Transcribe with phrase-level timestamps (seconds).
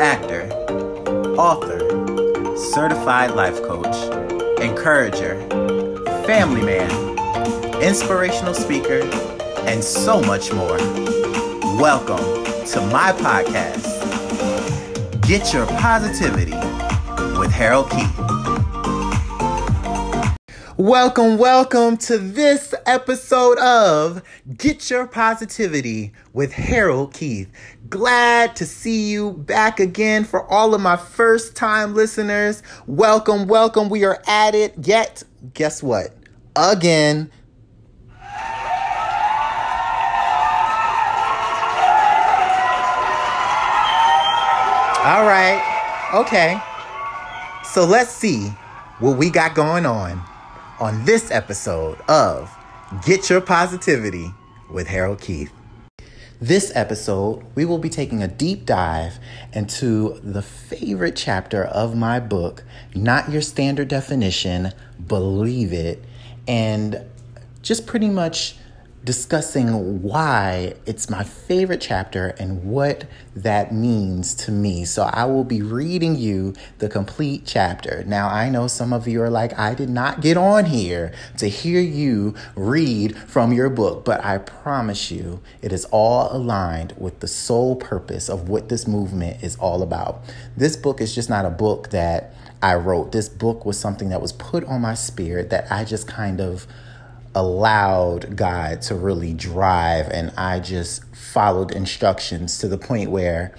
[0.00, 0.50] Actor,
[1.38, 3.94] author, certified life coach,
[4.60, 5.40] encourager,
[6.26, 9.00] family man, inspirational speaker,
[9.66, 10.76] and so much more.
[11.78, 13.86] Welcome to my podcast,
[15.26, 16.56] Get Your Positivity
[17.38, 18.21] with Harold Keith.
[20.78, 24.22] Welcome, welcome to this episode of
[24.56, 27.50] Get Your Positivity with Harold Keith.
[27.90, 32.62] Glad to see you back again for all of my first time listeners.
[32.86, 33.90] Welcome, welcome.
[33.90, 35.22] We are at it yet.
[35.52, 36.14] Guess what?
[36.56, 37.30] Again.
[45.04, 46.10] All right.
[46.14, 46.58] Okay.
[47.62, 48.48] So let's see
[49.00, 50.31] what we got going on
[50.82, 52.52] on this episode of
[53.06, 54.34] Get Your Positivity
[54.68, 55.52] with Harold Keith.
[56.40, 59.20] This episode, we will be taking a deep dive
[59.52, 62.64] into the favorite chapter of my book,
[62.96, 64.72] Not Your Standard Definition,
[65.06, 66.02] Believe It,
[66.48, 67.00] and
[67.62, 68.56] just pretty much
[69.04, 74.84] discussing why it's my favorite chapter and what that means to me.
[74.84, 78.04] So I will be reading you the complete chapter.
[78.06, 81.48] Now, I know some of you are like, I did not get on here to
[81.48, 87.20] hear you read from your book, but I promise you it is all aligned with
[87.20, 90.22] the sole purpose of what this movement is all about.
[90.56, 93.10] This book is just not a book that I wrote.
[93.10, 96.68] This book was something that was put on my spirit that I just kind of
[97.34, 103.54] allowed God to really drive, and I just followed instructions to the point where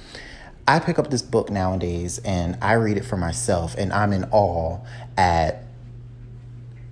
[0.68, 4.26] I pick up this book nowadays and I read it for myself, and I'm in
[4.32, 4.80] awe
[5.18, 5.64] at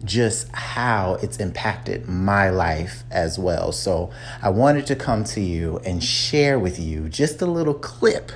[0.03, 3.71] just how it's impacted my life as well.
[3.71, 8.31] So I wanted to come to you and share with you just a little clip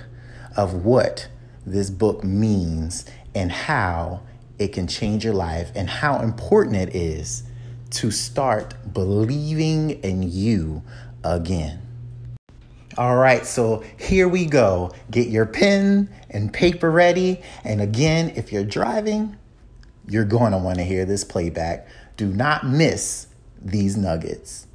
[0.56, 1.28] of what
[1.66, 4.22] this book means and how
[4.60, 7.44] it can change your life and how important it is
[7.96, 10.84] to start believing in you
[11.24, 11.82] again.
[12.98, 14.92] All right, so here we go.
[15.12, 17.42] Get your pen and paper ready.
[17.64, 19.38] And again, if you're driving,
[20.08, 21.88] you're going to want to hear this playback.
[22.16, 23.28] Do not miss
[23.62, 24.68] these nuggets.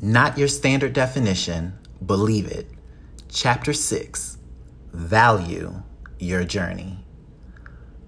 [0.00, 2.68] Not your standard definition, believe it.
[3.28, 4.38] Chapter 6
[4.92, 5.82] Value
[6.18, 7.04] Your Journey.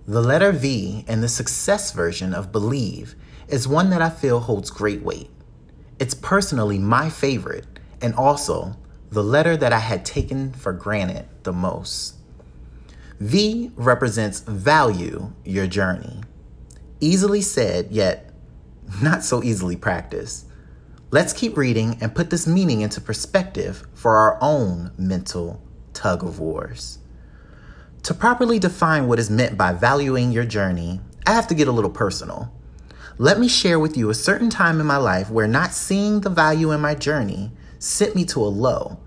[0.07, 3.15] The letter V in the success version of believe
[3.55, 5.31] is one that I feel holds great weight.
[6.01, 8.77] It's personally my favorite and also
[9.13, 12.17] the letter that I had taken for granted the most.
[13.21, 16.25] V represents value your journey.
[16.99, 18.33] Easily said, yet
[19.01, 20.47] not so easily practiced.
[21.13, 26.41] Let's keep reading and put this meaning into perspective for our own mental tug of
[26.41, 26.99] wars.
[28.03, 31.73] To properly define what is meant by valuing your journey, I have to get a
[31.73, 32.53] little personal.
[33.19, 36.31] Let me share with you a certain time in my life where not seeing the
[36.31, 38.99] value in my journey sent me to a low.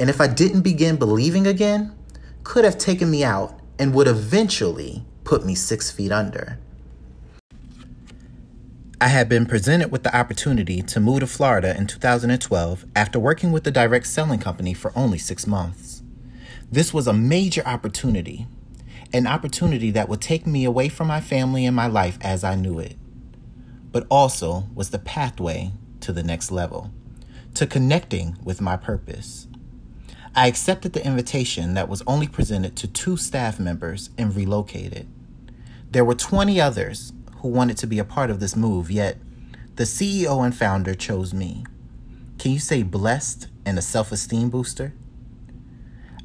[0.00, 1.94] And if I didn't begin believing again,
[2.42, 6.58] could have taken me out and would eventually put me six feet under.
[9.00, 13.52] I had been presented with the opportunity to move to Florida in 2012 after working
[13.52, 16.02] with the direct selling company for only six months.
[16.68, 18.48] This was a major opportunity,
[19.12, 22.56] an opportunity that would take me away from my family and my life as I
[22.56, 22.96] knew it
[23.92, 26.90] but also was the pathway to the next level,
[27.54, 29.46] to connecting with my purpose.
[30.34, 35.06] I accepted the invitation that was only presented to two staff members and relocated.
[35.90, 39.18] There were 20 others who wanted to be a part of this move, yet
[39.76, 41.64] the CEO and founder chose me.
[42.38, 44.94] Can you say blessed and a self esteem booster?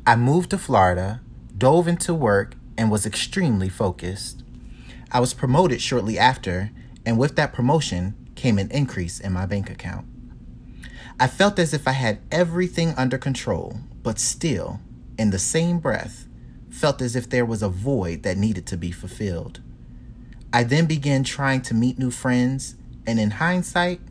[0.05, 1.19] I moved to Florida,
[1.57, 4.41] dove into work, and was extremely focused.
[5.11, 6.71] I was promoted shortly after
[7.07, 10.05] and with that promotion came an increase in my bank account.
[11.17, 14.81] I felt as if I had everything under control, but still,
[15.17, 16.27] in the same breath,
[16.69, 19.61] felt as if there was a void that needed to be fulfilled.
[20.51, 22.75] I then began trying to meet new friends,
[23.05, 24.01] and in hindsight,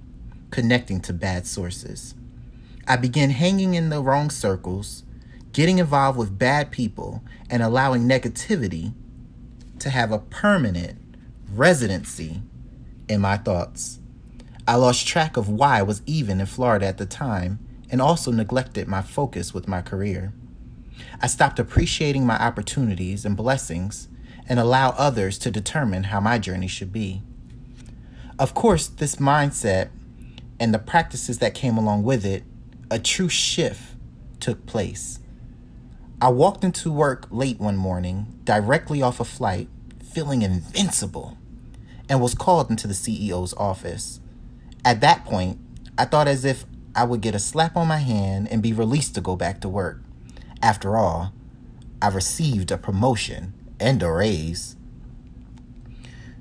[0.51, 2.15] connecting to bad sources.
[2.89, 5.03] I began hanging in the wrong circles,
[5.53, 8.95] getting involved with bad people, and allowing negativity
[9.81, 10.99] to have a permanent
[11.53, 12.41] residency
[13.09, 14.01] in my thoughts.
[14.67, 17.61] I lost track of why I was even in Florida at the time
[17.91, 20.33] and also neglected my focus with my career.
[21.21, 24.09] I stopped appreciating my opportunities and blessings
[24.49, 27.23] and allow others to determine how my journey should be.
[28.39, 29.91] Of course, this mindset
[30.59, 32.45] and the practices that came along with it,
[32.91, 33.95] a true shift
[34.41, 35.21] took place.
[36.21, 39.69] I walked into work late one morning, directly off a flight,
[40.03, 41.37] feeling invincible,
[42.09, 44.21] and was called into the CEO's office.
[44.85, 45.59] At that point,
[45.99, 46.65] I thought as if
[46.95, 49.69] I would get a slap on my hand and be released to go back to
[49.69, 50.01] work.
[50.63, 51.33] After all,
[52.01, 54.77] I received a promotion and a raise.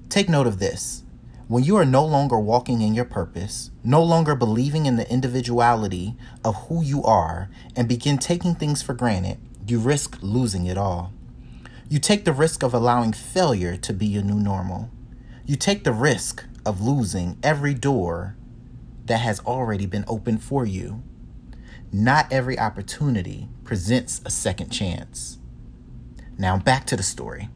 [0.10, 1.04] Take note of this.
[1.48, 6.16] When you are no longer walking in your purpose, no longer believing in the individuality
[6.44, 11.14] of who you are, and begin taking things for granted, you risk losing it all.
[11.88, 14.90] You take the risk of allowing failure to be your new normal.
[15.47, 18.36] You take the risk of losing every door
[19.06, 21.03] that has already been opened for you.
[21.92, 25.38] Not every opportunity presents a second chance.
[26.36, 27.50] Now, back to the story.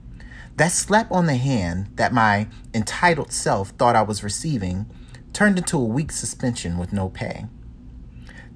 [0.57, 4.86] That slap on the hand that my entitled self thought I was receiving
[5.33, 7.47] turned into a week suspension with no pay.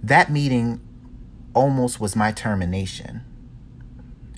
[0.03, 0.79] That meeting
[1.55, 3.23] almost was my termination.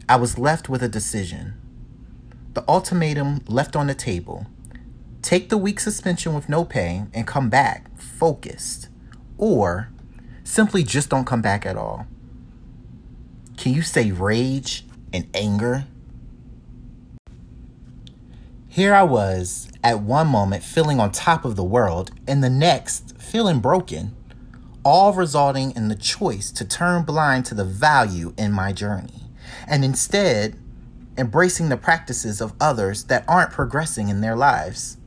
[0.07, 1.55] I was left with a decision.
[2.53, 4.47] The ultimatum left on the table
[5.25, 8.89] take the week suspension with no pay and come back focused,
[9.37, 9.89] or
[10.43, 12.05] simply just don't come back at all.
[13.57, 15.85] Can you say rage and anger
[18.75, 23.17] here I was, at one moment feeling on top of the world, and the next
[23.17, 24.13] feeling broken,
[24.83, 29.31] all resulting in the choice to turn blind to the value in my journey,
[29.65, 30.59] and instead
[31.17, 34.97] embracing the practices of others that aren't progressing in their lives.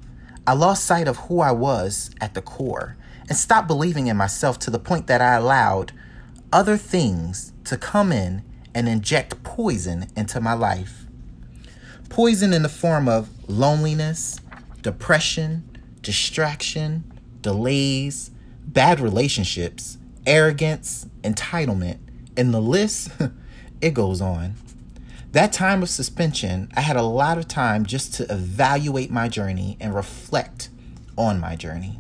[0.49, 2.97] I lost sight of who I was at the core
[3.29, 5.93] and stopped believing in myself to the point that I allowed
[6.50, 8.43] other things to come in
[8.75, 11.05] and inject poison into my life.
[12.09, 14.41] Poison in the form of loneliness,
[14.81, 15.69] depression,
[16.00, 17.05] distraction,
[17.43, 18.31] delays,
[18.67, 21.99] bad relationships, arrogance, entitlement,
[22.39, 23.11] and the list,
[23.83, 24.55] it goes on.
[25.33, 29.77] That time of suspension, I had a lot of time just to evaluate my journey
[29.79, 30.71] and reflect
[31.19, 31.99] on my journey.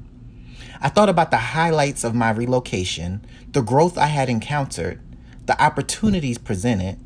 [0.80, 5.02] I thought about the highlights of my relocation, the growth I had encountered,
[5.44, 6.98] the opportunities presented,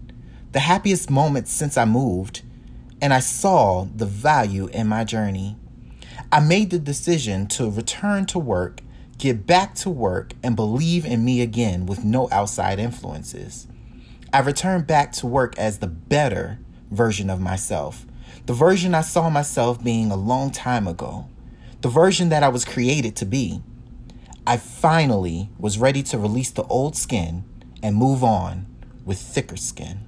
[0.53, 2.43] the happiest moments since I moved,
[3.01, 5.57] and I saw the value in my journey.
[6.31, 8.81] I made the decision to return to work,
[9.19, 13.67] get back to work, and believe in me again with no outside influences.
[14.35, 16.59] I returned back to work as the better
[16.91, 18.07] version of myself,
[18.47, 21.29] the version I saw myself being a long time ago,
[21.83, 23.61] the version that I was created to be.
[24.47, 27.45] I finally was ready to release the old skin
[27.83, 28.67] and move on
[29.05, 30.01] with thicker skin.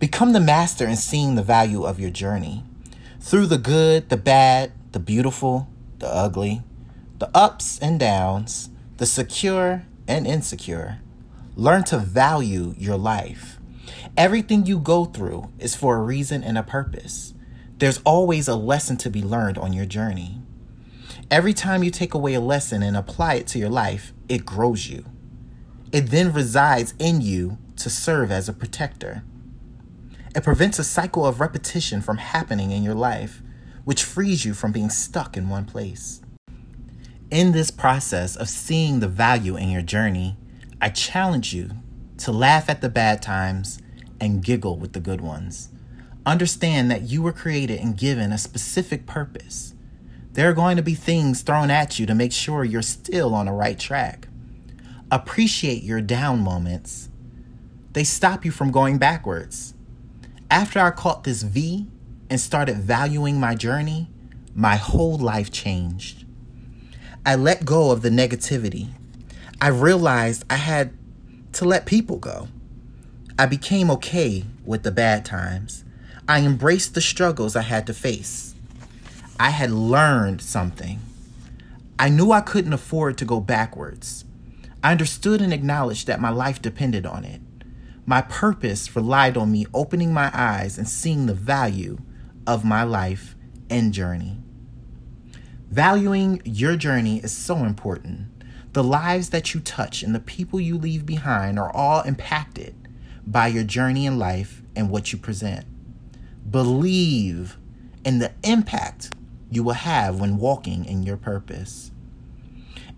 [0.00, 2.64] Become the master in seeing the value of your journey.
[3.20, 5.68] Through the good, the bad, the beautiful,
[6.00, 6.62] the ugly,
[7.18, 10.98] the ups and downs, the secure and insecure.
[11.58, 13.58] Learn to value your life.
[14.16, 17.34] Everything you go through is for a reason and a purpose.
[17.78, 20.40] There's always a lesson to be learned on your journey.
[21.32, 24.88] Every time you take away a lesson and apply it to your life, it grows
[24.88, 25.04] you.
[25.90, 29.24] It then resides in you to serve as a protector.
[30.36, 33.42] It prevents a cycle of repetition from happening in your life,
[33.84, 36.20] which frees you from being stuck in one place.
[37.32, 40.36] In this process of seeing the value in your journey,
[40.80, 41.70] I challenge you
[42.18, 43.80] to laugh at the bad times
[44.20, 45.70] and giggle with the good ones.
[46.24, 49.74] Understand that you were created and given a specific purpose.
[50.32, 53.46] There are going to be things thrown at you to make sure you're still on
[53.46, 54.28] the right track.
[55.10, 57.08] Appreciate your down moments.
[57.92, 59.74] They stop you from going backwards.
[60.50, 61.88] After I caught this V
[62.30, 64.10] and started valuing my journey,
[64.54, 66.24] my whole life changed.
[67.26, 68.90] I let go of the negativity.
[69.60, 70.96] I realized I had
[71.54, 72.46] to let people go.
[73.36, 75.84] I became okay with the bad times.
[76.28, 78.54] I embraced the struggles I had to face.
[79.40, 81.00] I had learned something.
[81.98, 84.24] I knew I couldn't afford to go backwards.
[84.84, 87.40] I understood and acknowledged that my life depended on it.
[88.06, 91.98] My purpose relied on me opening my eyes and seeing the value
[92.46, 93.34] of my life
[93.68, 94.38] and journey.
[95.68, 98.37] Valuing your journey is so important.
[98.72, 102.74] The lives that you touch and the people you leave behind are all impacted
[103.26, 105.64] by your journey in life and what you present.
[106.50, 107.56] Believe
[108.04, 109.14] in the impact
[109.50, 111.90] you will have when walking in your purpose.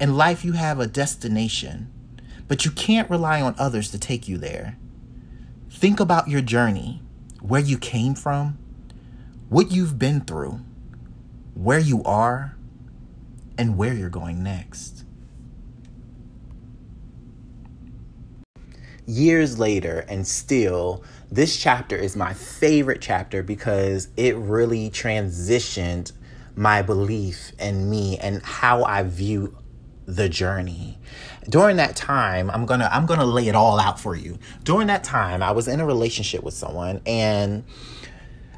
[0.01, 1.91] In life, you have a destination,
[2.49, 4.77] but you can't rely on others to take you there.
[5.71, 7.03] Think about your journey,
[7.41, 8.59] where you came from,
[9.49, 10.61] what you've been through,
[11.55, 12.57] where you are,
[13.57, 15.05] and where you're going next.
[19.07, 26.13] Years later, and still, this chapter is my favorite chapter because it really transitioned
[26.57, 29.57] my belief in me and how I view
[30.07, 30.99] the journey.
[31.49, 34.39] During that time, I'm going to I'm going to lay it all out for you.
[34.65, 37.65] During that time, I was in a relationship with someone and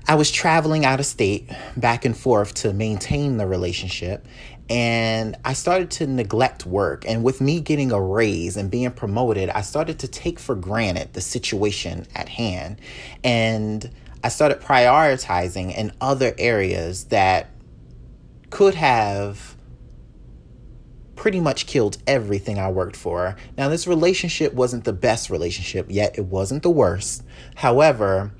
[0.08, 4.26] I was traveling out of state back and forth to maintain the relationship
[4.68, 7.04] and I started to neglect work.
[7.06, 11.12] And with me getting a raise and being promoted, I started to take for granted
[11.12, 12.80] the situation at hand.
[13.22, 13.90] And
[14.24, 17.50] I started prioritizing in other areas that
[18.50, 19.56] could have
[21.16, 23.36] pretty much killed everything I worked for.
[23.56, 27.24] Now, this relationship wasn't the best relationship, yet it wasn't the worst.
[27.54, 28.32] However,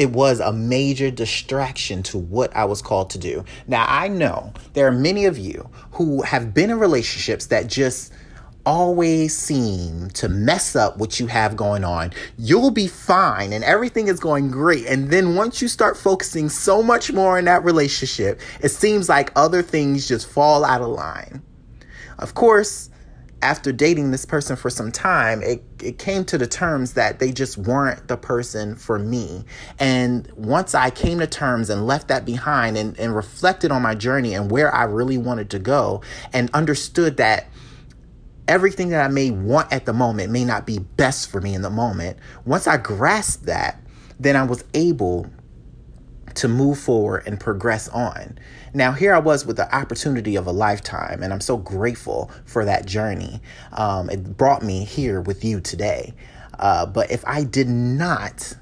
[0.00, 3.44] it was a major distraction to what I was called to do.
[3.66, 8.10] Now, I know there are many of you who have been in relationships that just
[8.64, 12.12] always seem to mess up what you have going on.
[12.38, 14.86] You'll be fine and everything is going great.
[14.86, 19.30] And then once you start focusing so much more in that relationship, it seems like
[19.36, 21.42] other things just fall out of line.
[22.18, 22.88] Of course,
[23.42, 27.32] after dating this person for some time, it, it came to the terms that they
[27.32, 29.44] just weren't the person for me.
[29.78, 33.94] And once I came to terms and left that behind and, and reflected on my
[33.94, 37.46] journey and where I really wanted to go and understood that
[38.46, 41.62] everything that I may want at the moment may not be best for me in
[41.62, 43.80] the moment, once I grasped that,
[44.18, 45.30] then I was able
[46.34, 48.38] to move forward and progress on.
[48.72, 52.64] Now, here I was with the opportunity of a lifetime, and I'm so grateful for
[52.64, 53.40] that journey.
[53.72, 56.14] Um, it brought me here with you today.
[56.58, 58.54] Uh, but if I did not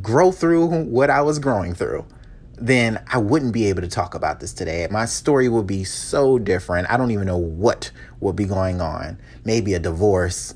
[0.00, 2.06] grow through what I was growing through,
[2.60, 4.86] then I wouldn't be able to talk about this today.
[4.90, 6.90] My story would be so different.
[6.90, 9.18] I don't even know what would be going on.
[9.44, 10.54] Maybe a divorce,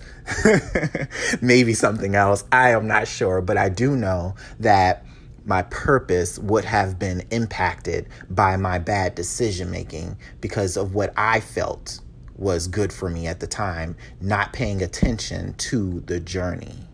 [1.41, 2.45] maybe something else.
[2.53, 5.05] I am not sure, but I do know that
[5.45, 11.41] my purpose would have been impacted by my bad decision making because of what I
[11.41, 12.01] felt
[12.37, 16.89] was good for me at the time, not paying attention to the journey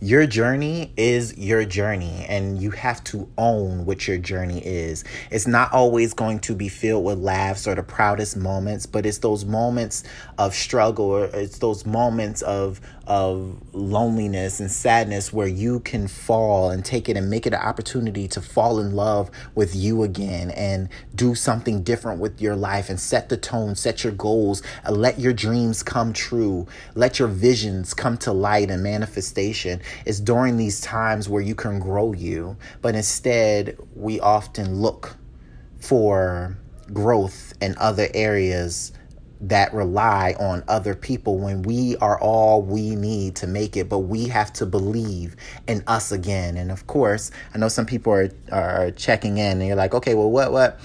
[0.00, 5.04] your journey is your journey and you have to own what your journey is.
[5.30, 9.18] It's not always going to be filled with laughs or the proudest moments, but it's
[9.18, 10.04] those moments
[10.38, 16.70] of struggle or it's those moments of of loneliness and sadness where you can fall
[16.70, 20.50] and take it and make it an opportunity to fall in love with you again
[20.50, 25.18] and do something different with your life and set the tone, set your goals, let
[25.18, 29.80] your dreams come true, let your visions come to light and manifestation.
[30.04, 35.16] It's during these times where you can grow you, but instead, we often look
[35.80, 36.56] for
[36.92, 38.92] growth in other areas
[39.40, 44.00] that rely on other people when we are all we need to make it but
[44.00, 45.36] we have to believe
[45.68, 46.56] in us again.
[46.56, 50.14] And of course i know some people are are checking in and you're like okay
[50.14, 50.80] well what what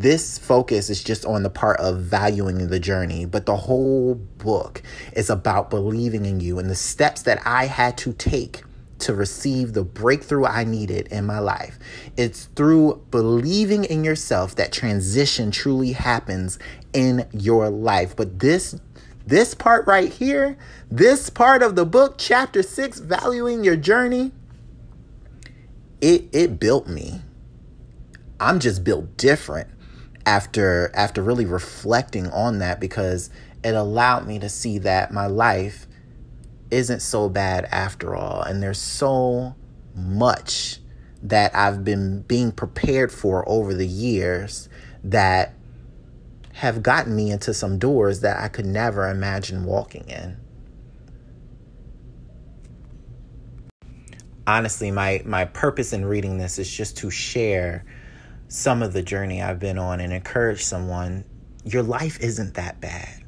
[0.00, 4.82] this focus is just on the part of valuing the journey, but the whole book
[5.14, 8.62] is about believing in you and the steps that I had to take
[9.00, 11.78] to receive the breakthrough I needed in my life.
[12.16, 16.58] It's through believing in yourself that transition truly happens
[16.92, 18.14] in your life.
[18.16, 18.78] But this
[19.26, 20.56] this part right here,
[20.90, 24.32] this part of the book, chapter 6, valuing your journey,
[26.00, 27.22] it it built me.
[28.40, 29.68] I'm just built different
[30.28, 33.30] after after really reflecting on that because
[33.64, 35.86] it allowed me to see that my life
[36.70, 38.42] isn't so bad after all.
[38.42, 39.56] And there's so
[39.94, 40.80] much
[41.22, 44.68] that I've been being prepared for over the years
[45.02, 45.54] that
[46.52, 50.36] have gotten me into some doors that I could never imagine walking in.
[54.46, 57.86] Honestly, my, my purpose in reading this is just to share
[58.48, 61.24] some of the journey I've been on and encourage someone.
[61.64, 63.24] Your life isn't that bad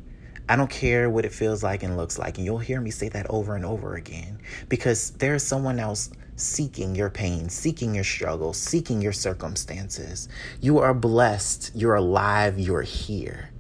[0.51, 2.37] I don't care what it feels like and looks like.
[2.37, 6.97] And you'll hear me say that over and over again because there's someone else seeking
[6.97, 10.29] your pain, seeking your struggle, seeking your circumstances.
[10.61, 11.71] You are blessed.
[11.73, 12.59] You're alive.
[12.59, 13.51] You're here.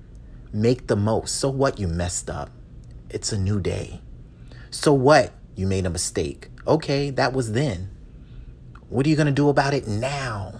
[0.53, 1.37] Make the most.
[1.37, 1.79] So what?
[1.79, 2.51] You messed up.
[3.09, 4.01] It's a new day.
[4.73, 5.33] So what?
[5.55, 6.49] You made a mistake.
[6.67, 7.89] Okay, that was then.
[8.89, 10.60] What are you going to do about it now?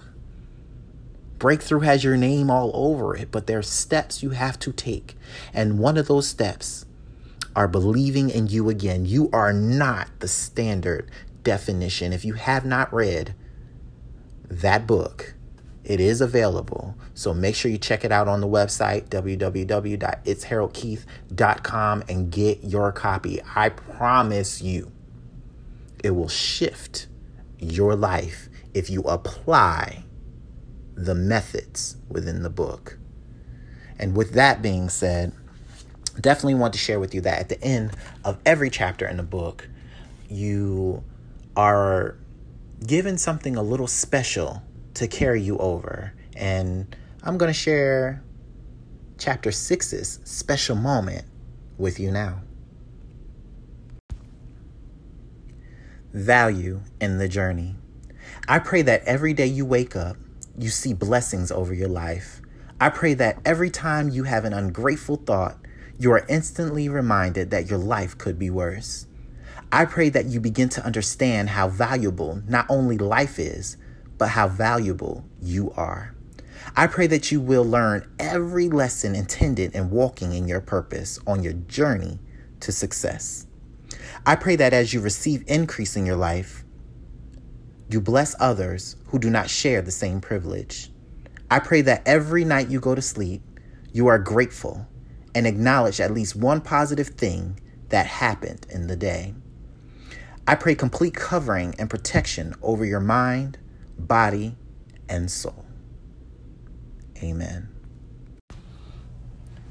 [1.41, 5.17] Breakthrough has your name all over it, but there's steps you have to take.
[5.55, 6.85] And one of those steps
[7.55, 9.07] are believing in you again.
[9.07, 11.09] You are not the standard
[11.41, 12.13] definition.
[12.13, 13.33] If you have not read
[14.49, 15.33] that book,
[15.83, 16.95] It is available.
[17.13, 23.39] So make sure you check it out on the website, www.itsharoldkeith.com, and get your copy.
[23.55, 24.91] I promise you,
[26.03, 27.07] it will shift
[27.57, 30.03] your life if you apply
[31.05, 32.97] the methods within the book.
[33.97, 35.33] And with that being said,
[36.19, 37.91] definitely want to share with you that at the end
[38.23, 39.67] of every chapter in the book,
[40.29, 41.03] you
[41.55, 42.17] are
[42.85, 44.63] given something a little special
[44.95, 46.13] to carry you over.
[46.35, 48.23] And I'm going to share
[49.17, 51.25] chapter six's special moment
[51.77, 52.41] with you now.
[56.13, 57.75] Value in the journey.
[58.47, 60.17] I pray that every day you wake up,
[60.61, 62.41] you see blessings over your life.
[62.79, 65.57] I pray that every time you have an ungrateful thought,
[65.97, 69.07] you are instantly reminded that your life could be worse.
[69.71, 73.77] I pray that you begin to understand how valuable not only life is,
[74.17, 76.15] but how valuable you are.
[76.75, 81.43] I pray that you will learn every lesson intended in walking in your purpose on
[81.43, 82.19] your journey
[82.61, 83.47] to success.
[84.25, 86.63] I pray that as you receive increase in your life,
[87.93, 90.91] you bless others who do not share the same privilege.
[91.49, 93.41] I pray that every night you go to sleep,
[93.91, 94.87] you are grateful
[95.35, 99.33] and acknowledge at least one positive thing that happened in the day.
[100.47, 103.57] I pray complete covering and protection over your mind,
[103.97, 104.55] body,
[105.09, 105.65] and soul.
[107.21, 107.69] Amen.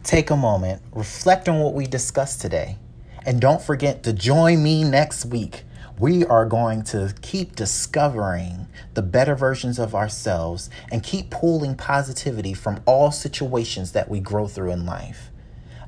[0.02, 2.76] Take a moment, reflect on what we discussed today,
[3.24, 5.64] and don't forget to join me next week
[6.00, 12.54] we are going to keep discovering the better versions of ourselves and keep pulling positivity
[12.54, 15.30] from all situations that we grow through in life.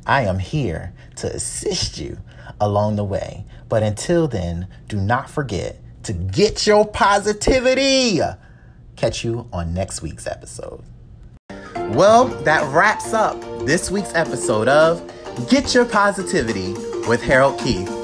[0.06, 2.18] I am here to assist you
[2.60, 3.46] along the way.
[3.70, 8.20] But until then, do not forget to get your positivity.
[8.96, 10.84] Catch you on next week's episode.
[11.94, 15.10] Well, that wraps up this week's episode of
[15.48, 16.74] Get Your Positivity
[17.08, 18.01] with Harold Keith.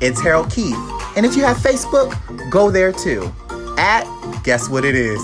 [0.03, 0.77] It's Harold Keith.
[1.17, 3.33] And if you have Facebook, go there too.
[3.79, 4.05] At,
[4.45, 5.21] guess what it is?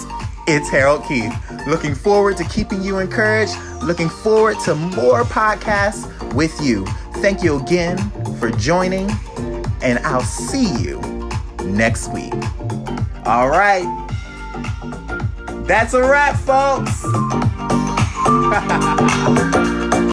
[0.46, 1.32] It's Harold Keith.
[1.66, 3.56] Looking forward to keeping you encouraged.
[3.82, 6.84] Looking forward to more podcasts with you.
[7.16, 7.98] Thank you again
[8.38, 9.10] for joining,
[9.82, 11.00] and I'll see you
[11.64, 12.32] next week.
[13.24, 14.01] All right.
[15.66, 17.02] That's a wrap, folks.